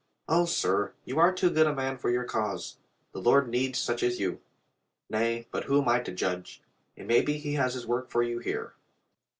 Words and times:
O, 0.27 0.45
sir, 0.45 0.93
you 1.05 1.19
are 1.19 1.31
too 1.31 1.51
good 1.51 1.67
a 1.67 1.75
man 1.75 1.95
for 1.95 2.09
your 2.09 2.23
cause. 2.23 2.77
The 3.11 3.21
Lord 3.21 3.47
needs 3.47 3.77
such 3.77 4.01
as 4.01 4.19
you. 4.19 4.41
Nay, 5.11 5.47
but 5.51 5.65
who 5.65 5.79
am 5.79 5.87
I 5.89 5.99
to 5.99 6.11
judge? 6.11 6.63
It 6.95 7.05
may 7.05 7.21
be 7.21 7.37
He 7.37 7.53
has 7.53 7.75
His 7.75 7.85
work 7.85 8.09
for 8.09 8.23
you 8.23 8.39
here." 8.39 8.73